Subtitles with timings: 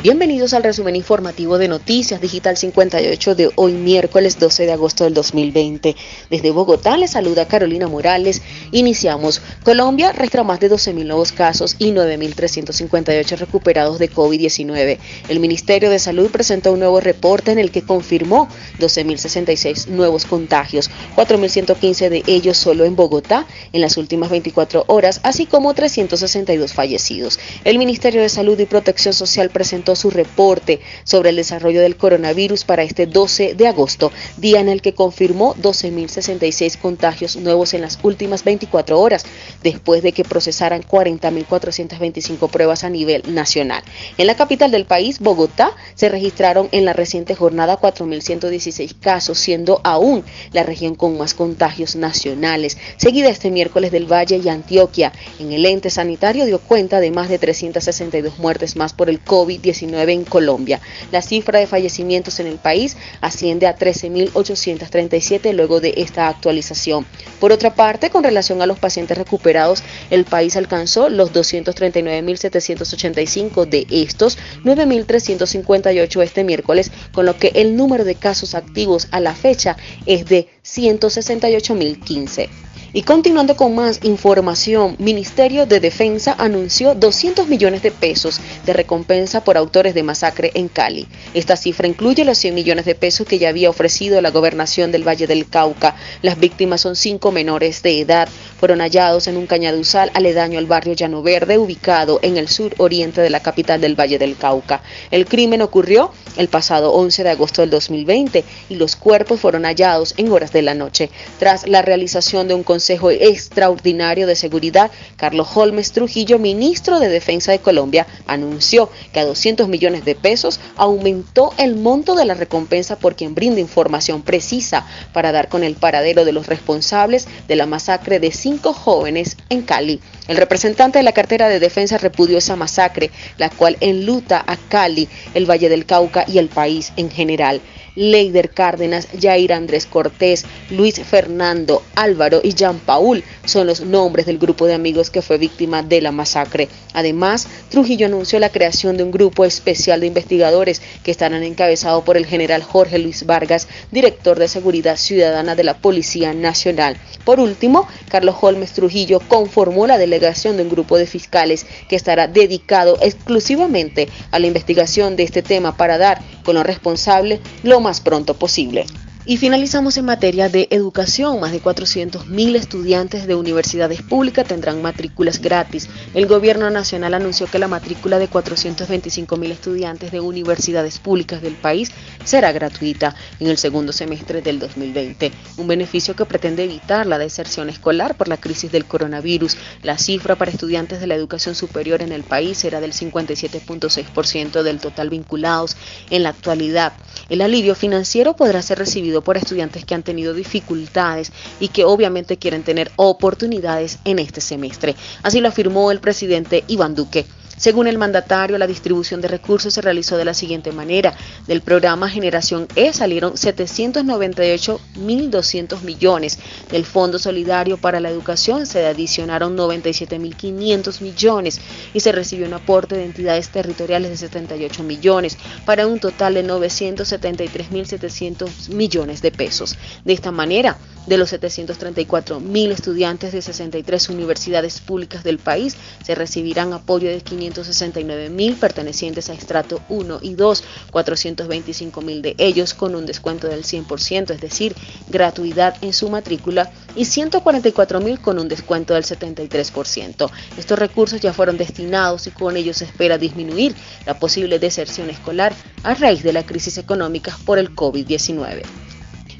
[0.00, 5.12] Bienvenidos al resumen informativo de Noticias Digital 58 de hoy miércoles 12 de agosto del
[5.12, 5.96] 2020.
[6.30, 8.40] Desde Bogotá les saluda Carolina Morales.
[8.70, 9.42] Iniciamos.
[9.64, 14.98] Colombia registra más de 12.000 nuevos casos y 9.358 recuperados de COVID-19.
[15.28, 20.92] El Ministerio de Salud presentó un nuevo reporte en el que confirmó 12.066 nuevos contagios,
[21.16, 27.40] 4.115 de ellos solo en Bogotá en las últimas 24 horas, así como 362 fallecidos.
[27.64, 32.64] El Ministerio de Salud y Protección Social presentó su reporte sobre el desarrollo del coronavirus
[32.64, 37.98] para este 12 de agosto, día en el que confirmó 12.066 contagios nuevos en las
[38.02, 39.24] últimas 24 horas,
[39.62, 43.82] después de que procesaran 40.425 pruebas a nivel nacional.
[44.16, 49.80] En la capital del país, Bogotá, se registraron en la reciente jornada 4.116 casos, siendo
[49.84, 55.12] aún la región con más contagios nacionales, seguida este miércoles del Valle y Antioquia.
[55.38, 59.77] En el ente sanitario dio cuenta de más de 362 muertes más por el COVID-19
[59.82, 60.80] en Colombia.
[61.12, 67.04] La cifra de fallecimientos en el país asciende a 13.837 luego de esta actualización.
[67.40, 73.86] Por otra parte, con relación a los pacientes recuperados, el país alcanzó los 239.785 de
[73.90, 79.76] estos, 9.358 este miércoles, con lo que el número de casos activos a la fecha
[80.06, 82.67] es de 168.015.
[82.94, 89.44] Y continuando con más información, Ministerio de Defensa anunció 200 millones de pesos de recompensa
[89.44, 91.06] por autores de masacre en Cali.
[91.34, 95.06] Esta cifra incluye los 100 millones de pesos que ya había ofrecido la gobernación del
[95.06, 95.96] Valle del Cauca.
[96.22, 98.26] Las víctimas son cinco menores de edad.
[98.58, 103.20] Fueron hallados en un cañaduzal aledaño al barrio Llano Verde, ubicado en el sur oriente
[103.20, 104.80] de la capital del Valle del Cauca.
[105.10, 110.14] El crimen ocurrió el pasado 11 de agosto del 2020 y los cuerpos fueron hallados
[110.16, 111.10] en horas de la noche.
[111.38, 117.50] Tras la realización de un Consejo Extraordinario de Seguridad, Carlos Holmes Trujillo, ministro de Defensa
[117.50, 122.96] de Colombia, anunció que a 200 millones de pesos aumentó el monto de la recompensa
[122.96, 127.66] por quien brinde información precisa para dar con el paradero de los responsables de la
[127.66, 130.00] masacre de cinco jóvenes en Cali.
[130.28, 135.08] El representante de la cartera de defensa repudió esa masacre, la cual enluta a Cali,
[135.34, 137.60] el Valle del Cauca y el país en general.
[137.98, 144.66] Leider Cárdenas, Jair Andrés Cortés, Luis Fernando, Álvaro y Paul son los nombres del grupo
[144.66, 146.68] de amigos que fue víctima de la masacre.
[146.92, 152.16] Además, Trujillo anunció la creación de un grupo especial de investigadores que estarán encabezados por
[152.16, 156.98] el general Jorge Luis Vargas, director de Seguridad Ciudadana de la Policía Nacional.
[157.24, 162.26] Por último, Carlos Holmes Trujillo conformó la delegación de un grupo de fiscales que estará
[162.26, 168.00] dedicado exclusivamente a la investigación de este tema para dar con lo responsable lo más
[168.00, 168.86] pronto posible.
[169.30, 171.38] Y finalizamos en materia de educación.
[171.38, 175.90] Más de 400.000 estudiantes de universidades públicas tendrán matrículas gratis.
[176.14, 181.90] El gobierno nacional anunció que la matrícula de 425.000 estudiantes de universidades públicas del país
[182.24, 185.30] será gratuita en el segundo semestre del 2020.
[185.58, 189.58] Un beneficio que pretende evitar la deserción escolar por la crisis del coronavirus.
[189.82, 194.80] La cifra para estudiantes de la educación superior en el país será del 57.6% del
[194.80, 195.76] total vinculados
[196.08, 196.94] en la actualidad.
[197.28, 202.36] El alivio financiero podrá ser recibido por estudiantes que han tenido dificultades y que obviamente
[202.36, 204.94] quieren tener oportunidades en este semestre.
[205.22, 207.26] Así lo afirmó el presidente Iván Duque.
[207.58, 211.16] Según el mandatario, la distribución de recursos se realizó de la siguiente manera.
[211.48, 216.38] Del programa Generación E salieron 798.200 millones.
[216.70, 221.60] Del Fondo Solidario para la Educación se adicionaron 97.500 millones
[221.92, 226.44] y se recibió un aporte de entidades territoriales de 78 millones para un total de
[226.44, 229.76] 973.700 millones de pesos.
[230.04, 235.74] De esta manera, de los 734.000 estudiantes de 63 universidades públicas del país,
[236.04, 242.74] se recibirán apoyo de 500 269.000 pertenecientes a estrato 1 y 2, 425.000 de ellos
[242.74, 244.74] con un descuento del 100%, es decir,
[245.08, 250.30] gratuidad en su matrícula, y 144.000 con un descuento del 73%.
[250.56, 253.74] Estos recursos ya fueron destinados y con ellos se espera disminuir
[254.06, 258.87] la posible deserción escolar a raíz de la crisis económica por el COVID-19.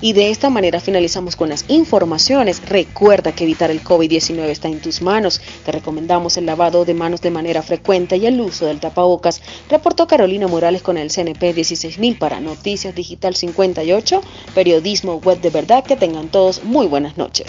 [0.00, 2.62] Y de esta manera finalizamos con las informaciones.
[2.68, 5.40] Recuerda que evitar el COVID-19 está en tus manos.
[5.64, 9.42] Te recomendamos el lavado de manos de manera frecuente y el uso del tapabocas.
[9.68, 14.20] Reportó Carolina Morales con el CNP 16000 para Noticias Digital 58,
[14.54, 15.84] periodismo web de verdad.
[15.84, 17.46] Que tengan todos muy buenas noches.